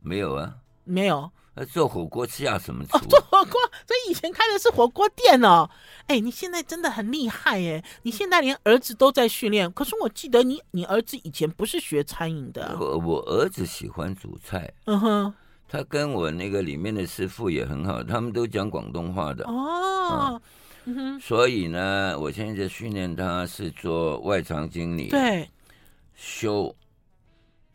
[0.00, 0.54] 没有啊。
[0.84, 1.30] 没有。
[1.72, 2.96] 做火锅吃下什么厨？
[2.96, 5.68] 哦，做火锅，所以以前开的是火锅店哦。
[6.06, 7.84] 哎，你现在真的很厉害耶！
[8.02, 9.70] 你现在连儿子都在训练。
[9.72, 12.76] 可是我记得你，你儿子以前不是学餐饮的。
[12.80, 14.72] 我我儿子喜欢煮菜。
[14.86, 15.34] 嗯哼，
[15.68, 19.44] 他跟我那个里面的师傅也很好，他们都讲广东话的。
[19.44, 20.40] 哦，嗯
[20.94, 21.20] 哼。
[21.20, 25.08] 所以呢，我现在训练他是做外场经理。
[25.08, 25.48] 对，
[26.14, 26.74] 修。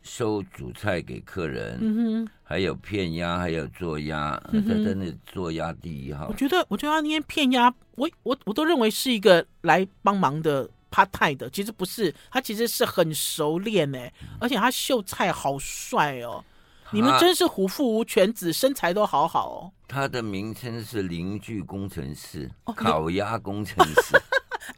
[0.08, 6.28] 收主菜给客人，嗯哼，还有片鸭，还有做鸭，他真的做鸭第一号。
[6.28, 16.55] 我觉得，我觉得他那天片鸭，我我我都认为是一个来帮忙的 part time 的，其实不是，他其实是很熟练哎，而且他秀菜好帅哦，他
[16.92, 19.72] 你们真是虎父无犬子，身材都好好哦。
[19.88, 24.16] 他的名称是邻居工程师，哦、烤鸭工程师。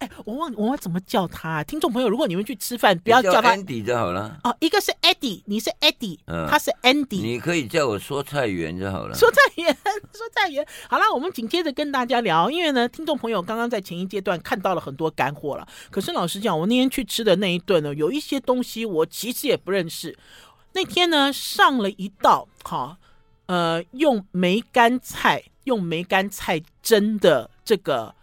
[0.01, 1.64] 哎，我忘我怎么叫他啊？
[1.64, 4.38] 听众朋友，如果你们去吃饭，不要叫他 Andy 就好了。
[4.44, 7.23] 哦，一个是 Eddie，你是 Eddie，嗯，他是 Andy。
[7.23, 9.14] 你可以叫我说菜员就好了。
[9.14, 9.75] 说菜员，
[10.12, 10.64] 说菜员。
[10.90, 15.66] 好了，我们紧接着跟大家聊，因为呢，听众朋友刚刚在前一阶段看到了很多干货了。
[15.90, 20.14] 可是老实讲，我那天去吃的那一顿呢，有一些东西我其实也不认识。
[20.73, 22.99] 那天呢，上了一道哈，
[23.47, 28.15] 呃，用梅干菜用梅干菜蒸的这个。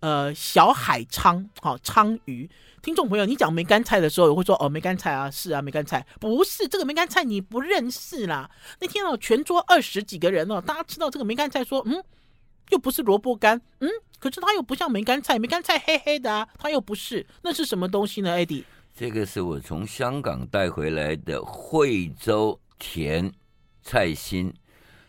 [0.00, 2.46] 呃，小海鯧，好鲳鱼。
[2.82, 8.50] 听众朋友，你讲梅干菜的时候，我会说哦，梅干菜啊，是啊，梅干菜不是这个梅干菜，你不认识啦。
[8.80, 12.04] 那天哦，全桌二十几个人哦，大家吃到这个梅干菜，说嗯，
[12.68, 18.62] 又不是萝卜干，嗯，可是它又不像梅干菜，梅干菜黑黑的啊，它又不是，那是什么东西呢艾迪
[18.96, 23.28] 这个是我从香港带回来的惠州甜
[23.82, 24.54] 菜心，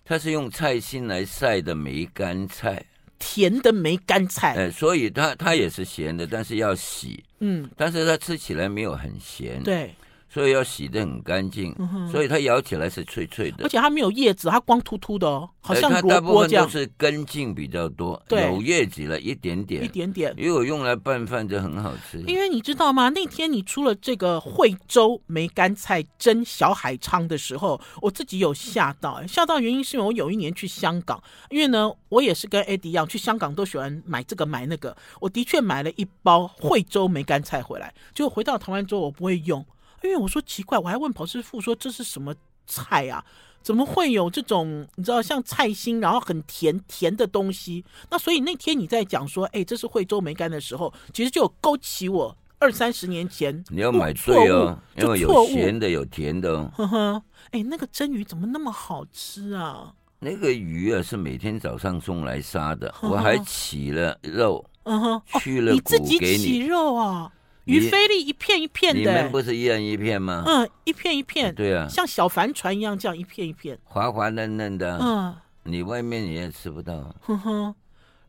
[0.04, 2.84] 它是用菜心来晒的梅干菜。
[3.20, 9.94] 甜的梅干菜，哎，所以它它也是咸的，但是要洗，嗯，但是它吃起来没有很咸，对。
[10.36, 16.68] 所以要洗的很干净，嗯、所以它咬起来是脆脆的，而且它没有叶子，它光秃秃的哦，好像萝卜这样。
[16.68, 20.36] 它大部分都是根茎比较多，对有叶子了一点点，一点点。
[20.38, 22.20] 如果用来拌饭就很好吃。
[22.28, 23.08] 因为你知道吗？
[23.08, 39.66] 那天你出了这个惠州梅干菜蒸小海昌的时候，我自己有吓到，吓到原因是因为我有一年去香港，因为呢，我也是跟 Eddie 一样，去香港都喜欢买这个买那个，我的确买了一包惠州梅干菜回来，结果回到台湾之后我不会用。
[40.06, 42.34] 因为我说奇怪，我还问跑师傅说，这是什么
[42.66, 43.24] 菜啊？
[43.62, 47.84] 怎么会有这种你知道像菜心，然后很甜甜的东西？
[48.12, 56.72] 那所以那天你在讲说，哎，这是惠州梅干的时候，其实就有勾起我二三十年前 你要买对哦，因为有咸的有甜的哦。
[56.76, 59.92] 呵呵，哎，那个蒸鱼怎么那么好吃啊？
[60.20, 67.32] 那个鱼啊是每天早上送来杀的，呵呵我还起了肉，嗯哼，去了你自己起肉啊？
[67.66, 70.44] 鱼菲力一片一片的，你们不是一人一片吗？
[70.46, 74.98] 嗯，一片一片，对啊，像小帆船一样，这样一片一片，滑滑嫩嫩的。
[75.02, 77.16] 嗯，你外面你也吃不到。
[77.22, 77.76] 哼哼。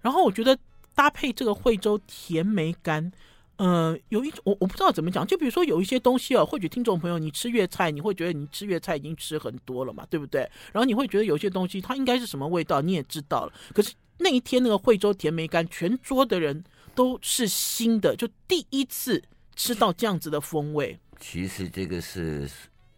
[0.00, 0.56] 然后我觉得
[0.94, 3.12] 搭配这个惠州甜梅干，
[3.56, 10.40] 呃，有一种我我不知道怎么讲，就比如说有一些东西哦，或许听众朋友你吃粤菜，你会觉得你吃粤菜已经吃很多了嘛，对不对？
[10.72, 13.52] 然后你会觉得有些东西它应该是什么味道，你也知道了。
[13.74, 16.64] 可是那一天那个惠州甜梅干，全桌的人。
[16.96, 19.22] 都是新的，就第一次
[19.54, 20.98] 吃到这样子的风味。
[21.20, 22.50] 其实这个是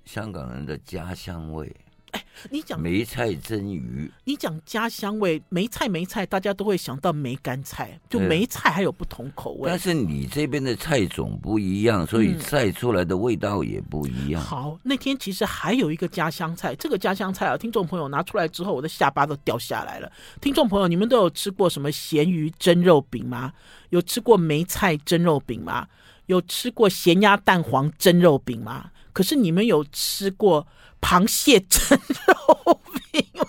[0.04, 1.70] 香港人的家乡味。
[2.18, 9.68] 哎，你讲梅菜蒸鱼，你讲家乡味，梅菜梅菜，大家都会想到梅干菜，就梅菜还有不同口味。
[9.68, 14.42] 但是你这边的菜种不一样，所以晒出来的味道也不一样。
[14.42, 14.44] 嗯。
[14.44, 20.11] 好，那天其实还有一个家乡菜，这个家乡菜啊，听众朋友拿出来之后，我的下巴都掉下来了。
[20.40, 23.52] 听众朋友，你们都有吃过什么咸鱼蒸肉饼吗？
[23.90, 25.87] 有吃过梅菜蒸肉饼吗？
[26.26, 28.90] 有吃过咸鸭蛋黄蒸肉饼吗？
[29.18, 30.64] 可是你们有吃过？
[31.00, 33.46] 螃蟹蒸肉饼吗，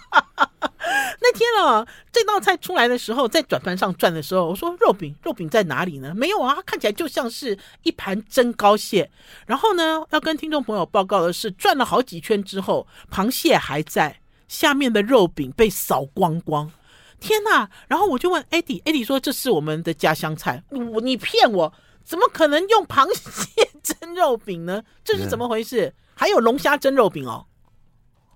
[1.19, 6.11] 那天啊，这道菜出来的时候，在转盘上转的时候，我说肉饼，肉饼在哪里呢？
[6.15, 9.11] 没有啊，看起来就像是一盘蒸膏蟹。
[9.45, 16.71] 然后呢，要跟听众朋友报告的是，转了好几圈之后，螃蟹还在，下面的肉饼被扫光光。
[17.19, 17.69] 天哪！
[17.87, 20.63] 然后我就问艾迪，艾迪说这是我们的家乡菜。
[20.69, 21.73] 我你骗我，
[22.09, 24.81] 怎么可能用螃蟹蒸肉饼呢？
[25.05, 25.93] 这是怎么回事？
[26.15, 27.45] 还有龙虾蒸肉饼哦，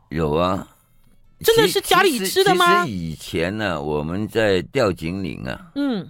[0.09, 0.67] 有啊，
[1.39, 2.85] 真的是家里吃的吗？
[2.85, 6.07] 其实以前呢，我们在吊井岭啊，嗯，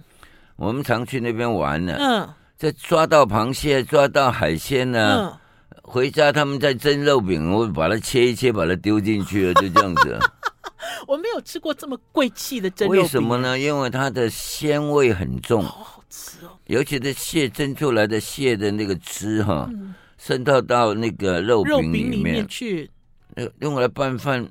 [0.56, 5.32] 我们常去那边玩呢，嗯，在抓到螃蟹、抓到海鲜呢，
[5.70, 10.18] 嗯，回家他们在蒸肉饼，我把它切一切，把它丢进去了，就这样子。
[11.08, 13.58] 我没有吃过这么贵气的蒸肉饼，为什么呢？
[13.58, 19.68] 因为它的鲜味很重，好好吃哦，尤其是蟹蒸出来的蟹的那个汁哈。
[19.72, 22.88] 嗯渗透到那个肉饼里面，肉饼里面去，
[23.58, 24.48] 用来拌饭，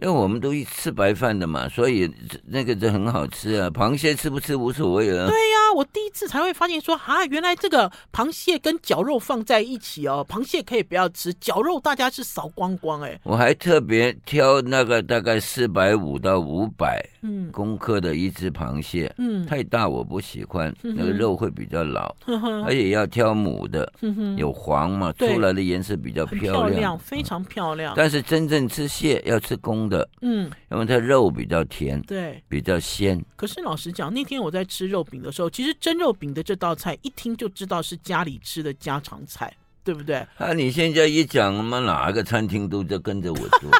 [0.00, 2.10] 因为我们都一吃白饭的嘛，所以
[2.44, 3.70] 那个就很好吃啊。
[3.70, 5.26] 螃蟹吃不吃无所谓啊。
[5.26, 13.18] 对呀、啊，我第一次才会发现说啊，原来这个螃蟹跟绞肉放在一起哦，螃蟹可以不要吃，绞肉大家是扫光光哎。
[13.22, 27.94] 我还特别挑那个大概四百五到五百嗯公克的一只螃蟹，嗯，太大我不喜欢，嗯、那个肉会比较老，嗯、而且要挑母的，嗯、有黄嘛，出来的颜色比较漂亮，漂亮，非常漂亮。
[27.96, 33.22] 但是真正吃蟹要吃公的，嗯，因为它肉比较甜，对，比较鲜。
[33.36, 39.52] 可是老实讲，那天我在吃肉饼的时候，其实蒸肉饼的这道菜一听就知道是家里吃的家常菜，
[39.84, 40.16] 对不对？
[40.38, 43.70] 啊，你现在一讲，我们哪个餐厅都在跟着我做，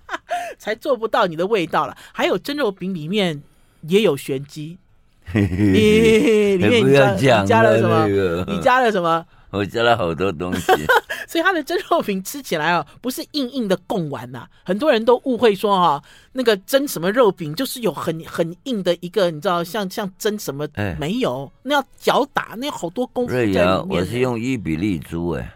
[0.58, 1.96] 才做不到你的味道了。
[2.12, 3.42] 还有蒸肉饼里面
[3.82, 4.78] 也有玄机，
[5.32, 8.06] 里面你加你加了什么？
[8.46, 9.26] 你加了什么？
[9.50, 10.72] 我加了好多东西，
[11.26, 14.46] 所以它的蒸肉饼吃起来啊，不是硬硬的贡丸呐。
[14.64, 20.66] 很多人都误会说哈，那个蒸什么肉饼就是有很很硬的一个，你知道像像蒸什么？
[20.74, 23.64] 哎，没有，那要搅打，那有好多功夫在里面。
[23.64, 25.52] 瑞瑶，我是用伊比利猪哎。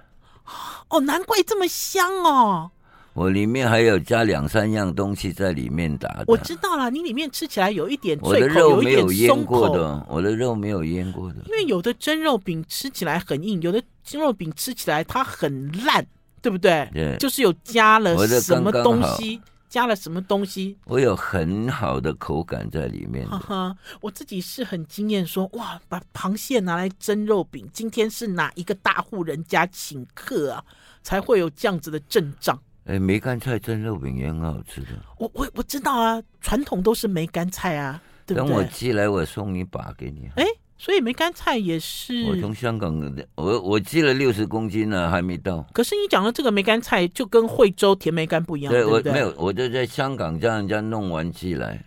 [0.88, 2.70] 哦，难怪这么香哦。
[3.12, 6.24] 我里面还有加两三样东西在里面打的。
[6.28, 11.36] 我知道了，你里面吃起来有一点脆口，我的肉没有腌过的，我的肉没有腌过的。
[11.46, 16.06] 因为有的蒸肉饼吃起来很硬，有的蒸肉饼吃起来它很烂，
[16.40, 16.88] 对不对？
[16.92, 20.76] 对，就是有加了什么东西，刚刚加了什么东西。
[20.84, 23.28] 我有很好的口感在里面。
[23.28, 30.64] 哈哈，我自己是很惊艳说，说哇，把螃蟹拿来蒸肉饼，今天是哪一个大户人家请客啊，
[31.02, 32.56] 才会有这样子的阵仗？
[32.86, 34.88] 哎，梅干菜蒸肉饼也很好吃的。
[35.18, 38.48] 我我我知道啊，传统都是梅干菜啊，对不对？
[38.48, 40.28] 等我寄来，我送你把给你。
[40.36, 40.44] 哎，
[40.76, 42.24] 所以梅干菜也是。
[42.24, 45.64] 我从香港，我我寄了六十公斤呢，还没到。
[45.72, 48.90] 可是你讲的这个梅干菜就跟惠州甜梅干不一样，对，对？
[48.90, 51.84] 我没有，我就在香港叫人家弄完寄来。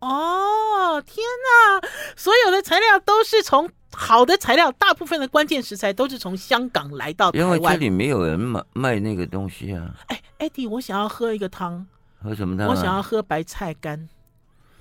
[0.00, 1.88] 哦，天哪！
[2.14, 7.56] 所有的材料都是从好的材料，大部分的关键食材都是从香港来到台湾。
[7.56, 9.94] 因为这里没有人卖卖那个东西啊。
[10.08, 11.86] 哎，Eddie，我想要喝一个汤。
[12.22, 12.70] 喝什么汤啊？
[12.70, 14.08] 我想要喝白菜干。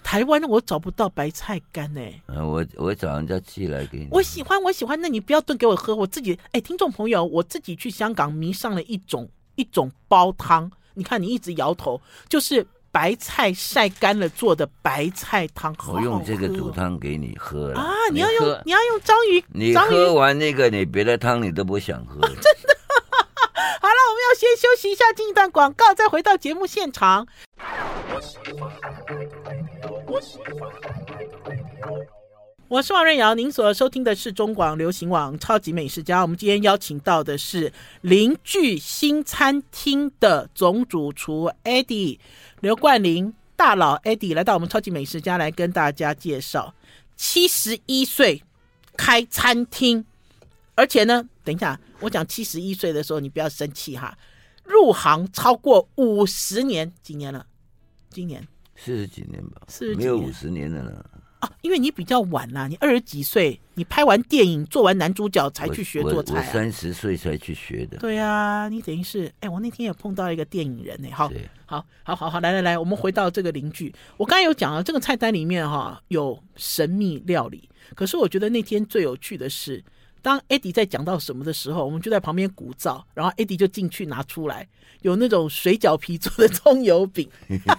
[0.04, 2.21] 台湾我找不到白菜干哎。
[2.28, 4.08] 啊，我我找人家寄来给你。
[4.12, 4.99] 我喜欢，我喜欢。
[4.99, 6.38] 那你不要炖给我喝，我自己。
[6.52, 10.71] 哎，听众朋友，我自己去香港迷上了一种一种煲汤。
[10.95, 12.65] 你看，你一直摇头，就是。
[12.94, 15.76] 白菜晒干了做的白菜汤。
[15.88, 17.92] 我用这个煮汤给你喝了啊！
[18.12, 19.44] 你要用，你要用章鱼。
[19.48, 22.22] 你喝完那个，你别的汤你都不想喝。
[22.22, 22.78] 真的。
[23.82, 27.28] 好了，我们要先休息一下，进一段广告，再回到节目现场。
[32.74, 36.18] 我是王瑞瑶，您所收听的是中广流行网《超级美食家》。
[36.24, 42.18] 我们今天邀请到的是邻居新餐厅的总主厨 Eddie
[42.62, 46.74] 刘冠霖大佬 Eddie 来到我们《超级美食家》来跟大家介绍。
[47.16, 48.42] 七十一岁
[48.98, 50.04] 开餐厅，
[50.74, 54.18] 而且呢，等一下我讲七十一岁的时候，你不要生气哈。
[54.64, 57.46] 入行超过五十年，几年了？
[58.10, 58.42] 今年
[58.76, 61.06] 四十几年吧，四十几年，没有五十年的了。
[61.44, 66.36] 啊，因为你比较晚呐，你二十几岁，你拍完电影做完男主角才去学做菜。
[66.36, 67.98] 啊，我三十岁才去学的。
[67.98, 71.10] 对啊，你等于是，哎，我那天也碰到一个电影人呢。
[71.12, 71.30] 好，
[71.66, 73.94] 好，好，好，好，来来来，我们回到这个邻居。
[74.16, 79.84] 我刚才有讲了，这个菜单里面哈有神秘料理，可是我觉得那天最有趣的是，
[80.22, 84.66] 当 Eddie 在讲到什么的时候，我们就在旁边鼓噪，然后 Eddie 就进去拿出来，
[85.02, 87.30] 有那种水饺皮做的葱油饼。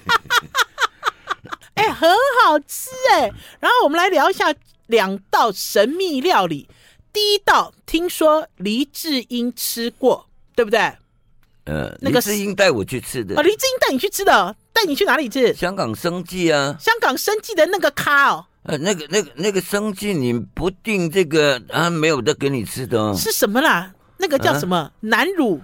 [1.74, 2.08] 哎，很
[2.44, 3.30] 好吃哎！
[3.60, 4.54] 然后我们来聊一下
[4.86, 6.68] 两道神秘料理。
[7.12, 10.80] 第一道听说黎智英吃过，对不对？
[11.64, 13.36] 呃，那个黎智英带我去吃的。
[13.36, 15.54] 啊，黎智英带你去吃的，带你去哪里吃？
[15.54, 16.76] 香港生记啊。
[16.80, 18.44] 香港生记的那个咖哦。
[18.64, 23.14] 呃，那个、那个、那个生记，你不定这个啊，没有的给你吃的哦。
[23.16, 23.92] 是什么啦？
[24.18, 24.76] 那个叫什么？
[24.76, 25.60] 啊、南乳。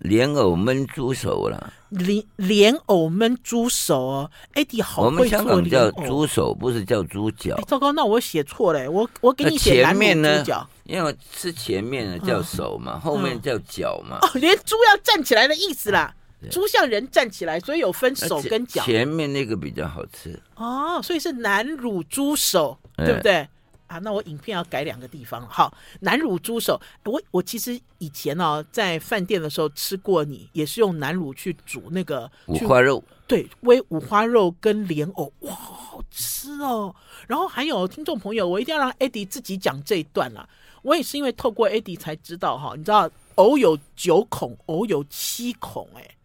[0.00, 5.10] 莲藕焖猪手啦，莲莲藕焖猪手哦，Eddie 好会做。
[5.10, 7.56] 我们香港叫猪手，不是叫猪脚。
[7.66, 10.44] 糟糕，那我写错了，我我给你写前面呢，
[10.82, 14.18] 因为吃前面的叫手嘛，嗯、后面叫脚嘛。
[14.20, 16.14] 哦，连猪要站起来的意思啦，
[16.50, 18.82] 猪像人站起来，所以有分手跟脚。
[18.82, 23.48] 前面那个比较好吃哦，所以是南乳猪手，对不对？
[23.86, 25.46] 啊，那我影片要改两个地方。
[25.48, 36.94] 好，南乳猪手，我我其实以前呢、哦、在饭店的时候吃过，你也是用南乳去煮那个五花肉，对，煨五花肉跟莲藕，哇，好吃哦。
[37.26, 40.48] 然后还有听众朋友，我一定要让 Eddie 自己讲这一段了。
[40.82, 46.16] 我也是因为透过 Eddie 才知道哈，你知道藕有九孔，藕有七孔，哎，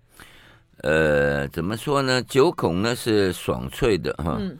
[0.81, 2.21] 呃，怎么说呢？
[2.23, 4.57] 九孔呢是爽脆的哈，嗯、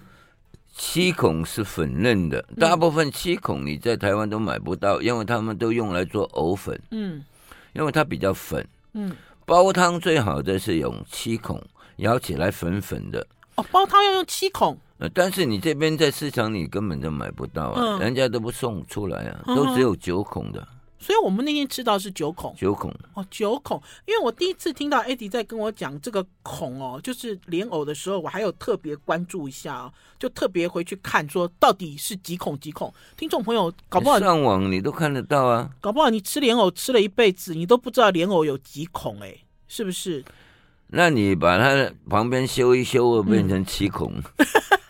[0.82, 2.42] 七孔是粉嫩的。
[2.58, 6.82] 大部分七孔你在台湾都买不到，因为他们都用来做藕粉。
[6.92, 7.22] 嗯，
[7.74, 8.66] 因为它比较粉。
[8.94, 9.14] 嗯，
[9.46, 11.62] 煲汤最好的是用七孔，
[11.98, 13.28] 舀起来粉粉的。
[13.56, 14.76] 哦，煲汤要用七孔。
[15.00, 20.66] 呃，但是你这边在市场你根本就买不到啊，嗯、人家都不送出来啊，都只有九孔的。
[21.00, 23.82] 所以我们那天吃到是九孔，九孔哦，九孔。
[24.06, 32.94] 因为我第一次听到 Eddie 在跟我讲这个孔哦，就是莲藕的时候，我还有特别关注一下哦，就特别回去看说到底是几孔几孔。
[33.16, 39.34] 听众朋友，搞不好上网你都看得到啊，搞不好你吃莲藕吃了一辈子，你都不知道莲藕有几孔哎，
[39.70, 40.24] 是不是？
[40.88, 44.12] 那你把它旁边修一修，变成七孔。
[44.16, 44.24] 嗯、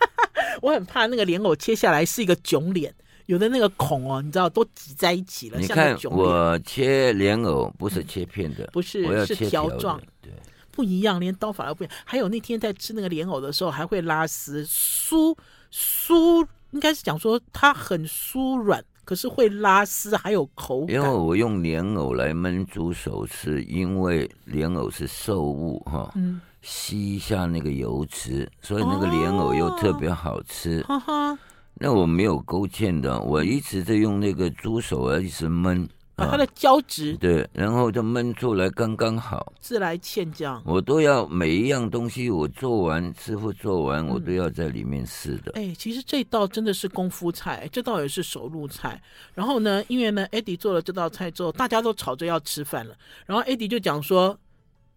[0.62, 2.94] 我很怕那个莲藕切下来是一个囧脸。
[3.30, 5.58] 有的那个孔哦，你知道都挤在一起了。
[5.60, 10.32] 你看我切莲藕不是切片的，不是，是条状，对，
[10.72, 11.96] 不一样，连刀法都不一样。
[12.04, 15.32] 还有那天在吃那个莲藕的时候，还会拉丝，酥
[15.72, 20.96] 酥，应该是讲说它很酥软，可是会拉丝，还有口感。
[20.96, 30.82] 因为我用莲藕来焖煮手吃，因为莲藕是瘦物哈，嗯，吸一下那个油脂，所以那个莲藕又特别好吃。
[30.82, 31.38] 哈哈。
[31.82, 39.50] 那我没有勾芡的，我一直在用那个猪手啊，一直焖，把它的胶质对，然后就焖出来刚刚好。
[39.60, 45.52] 自来芡酱，我都要每一样东西我做完，师傅做完，我都要在里面试的。
[45.52, 49.02] 哎、嗯欸，其实这道真的是功夫菜，这道也是手路菜。
[49.32, 52.94] 然后呢，因为呢，Eddie 做了这道菜之后，大家都吵着要吃饭了。
[53.24, 54.38] 然后 Eddie 就讲说，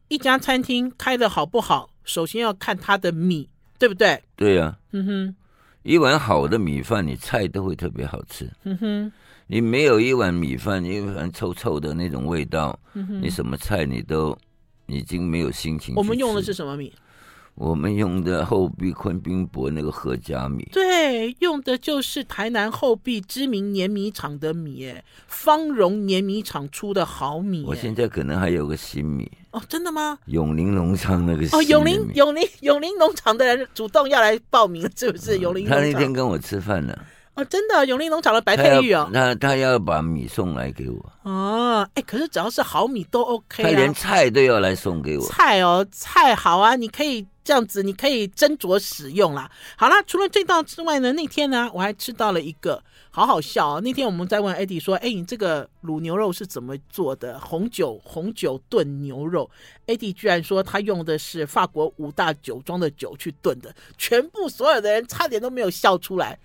[0.10, 3.48] 一家餐厅开的好不好，首先要看它的米，
[3.80, 4.22] 对不对？
[4.36, 4.78] 对呀、啊。
[4.92, 5.36] 嗯哼。
[5.84, 8.50] 一碗好的米饭，你菜都会特别好吃。
[8.64, 9.12] 嗯哼，
[9.48, 12.80] 你没有一碗米饭，一碗臭臭的那种味道，
[13.22, 14.38] 你什么菜你都
[14.88, 15.94] 已经没有心情。
[15.96, 16.92] 我们用的是什么米？
[17.56, 27.64] 我们用的后壁昆宾博那个贺家米，对，用的就是台南后壁知名碾米厂的米，哎，芳荣碾米厂出的好米。
[27.68, 30.18] 我现在可能还有个新米哦，真的吗？
[30.26, 35.38] 永林农场那个哦，永林永林永林农场的人主动要来报名，是不是？
[35.38, 36.98] 永林农场，他那天跟我吃饭呢。
[37.36, 49.50] 哦，真的，永林农场的白佩玉哦，那他，他要把米送来给我哦，哎，可是只要是好米都 OK 啊，他连菜都要来送给我，菜哦，菜好啊，你可以这样子，你可以斟酌使用啦。
[49.76, 52.84] 好啦，除了这道之外呢，那天呢我还吃到了一个，
[53.16, 53.82] 好好笑啊、哦。
[53.82, 57.40] 那天我们在问 Eddie 说，哎，你这个卤牛肉是怎么做的？
[57.40, 59.48] 红酒红酒炖牛肉
[59.86, 66.40] ，Eddie 居然说他用的是法国五大酒庄的酒去炖的，全部所有的人差点都没有笑出来。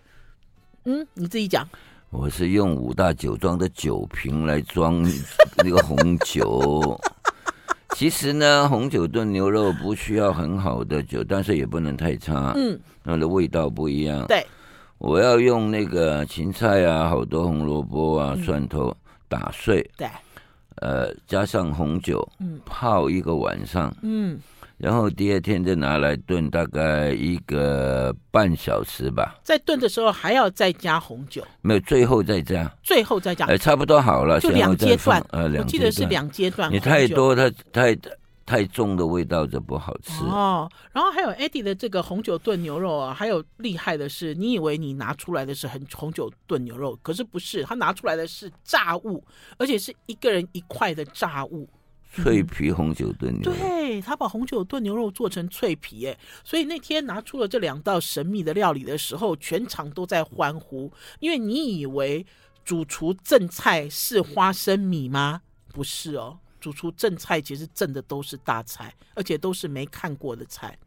[0.85, 1.67] 嗯，你自己讲。
[2.11, 5.03] 我是用五大酒庄的酒瓶来装
[5.57, 7.01] 那个红酒。
[7.97, 12.53] 其实呢，红酒炖牛肉不需要很好的酒，但是也不能太差。
[12.55, 14.27] 嗯，它的味道不一样。
[14.27, 14.47] 对，
[14.99, 18.95] 我要用那个芹菜啊，好多红萝卜啊，嗯、蒜头
[19.29, 19.89] 打碎。
[19.97, 20.09] 对，
[20.77, 23.95] 呃，加上红酒，嗯，泡一个晚上。
[24.03, 24.39] 嗯。
[24.77, 29.35] 然后第二天再拿来炖，大概一个半小时吧。
[29.43, 31.45] 在炖的时候还要再加红酒？
[31.63, 32.71] 没有，最后再加。
[32.85, 33.45] 最后再加？
[33.47, 34.39] 哎，差不多好了。
[34.39, 35.21] 就两阶段。
[35.31, 35.51] 呃。
[35.59, 36.73] 我记得是两阶段。
[36.73, 37.93] 你太多，它太
[38.49, 40.25] 太重的味道就不好吃。
[40.25, 49.23] 哦，然后还有 Eddie 的这个红酒炖牛肉啊，还有厉害的是，你以为你拿出来的是很红酒炖牛肉，可是不是，他拿出来的是炸物，
[49.59, 51.69] 而且是一个人一块的炸物。
[52.11, 60.91] 脆皮红酒炖牛对，他把红酒炖牛肉做成脆皮，哎，所以那天拿出了这两道神秘的料理的时候，全场都在欢呼。
[61.21, 62.25] 因为你以为
[62.65, 65.43] 主厨赠菜是花生米吗？
[65.71, 70.79] 不是哦，煮出正菜其实正的都是大菜，而且都是没看过的菜。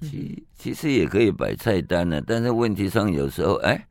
[0.00, 3.86] 其其实也可以摆菜单呢，但是问题上有时候，哎。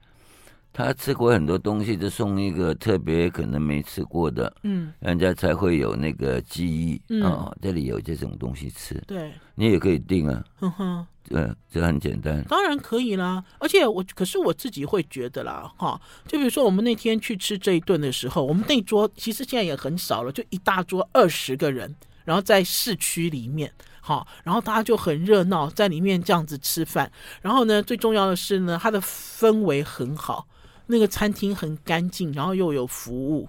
[0.79, 7.53] 他吃过很多东西，就送一个特别可能没吃过的，嗯，人家才会有那个记忆啊。
[7.61, 13.43] 这里有这种东西吃，对，你也可以订啊，哼哼，对，这很简单，当然可以啦。
[13.57, 23.69] 而且我，可是我自己会觉得啦，哈，就比如说我们那天去吃这一顿的时候，我们那桌其实现在也很少了，就一大桌二十个人，然后在市区里面，
[23.99, 27.11] 好，然后大家就很热闹，在里面这样子吃饭。
[27.41, 30.47] 然后呢，最重要的是呢，它的氛围很好。
[30.91, 33.47] 那个餐厅很干净，然后又有服务，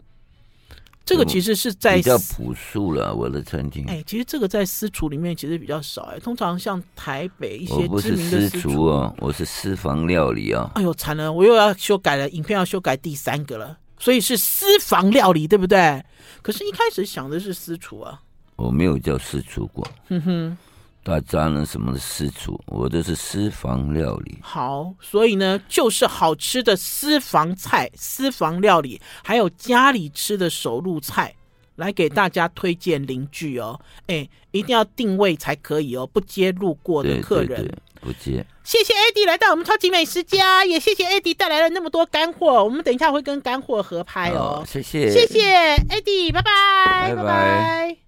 [1.07, 3.15] 这个其实是在比较朴素了。
[3.15, 6.19] 我的餐厅，哎，其实这个在私厨里面其实比较少哎。
[6.19, 10.71] 通常像台北一些知名的私厨哦，我是私房料理啊。
[10.75, 16.05] 哎呦，惨了，我又要修改了，影片要修改第三个了，所以是私房料理，对不对？
[16.43, 18.21] 可是，一开始想的是私厨啊。
[18.57, 19.89] 我没有叫私厨过。
[20.11, 20.59] 哼哼。
[21.03, 24.39] 大家呢什么的私厨，我都是私房料理。
[24.43, 31.35] 好，所以呢，就是好吃的私房菜、私房料理，还有家里吃的手路菜，
[31.77, 33.81] 来给大家推荐邻居哦。
[34.09, 37.49] 哎，一定要定位才可以哦，不接路过的客人。
[37.49, 38.47] 对对对，不接。
[38.63, 42.63] 谢谢 Eddie 来到我们超级美食家，也谢谢 Eddie 带来了那么多干货。
[42.63, 44.63] 我们等一下会跟干货合拍哦。
[44.67, 47.15] 谢谢，谢谢拜拜，拜拜。
[47.17, 48.01] 拜拜。